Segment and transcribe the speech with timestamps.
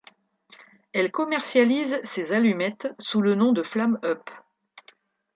[0.93, 4.31] Elle commercialise ses allumettes sous le nom de Flam'up.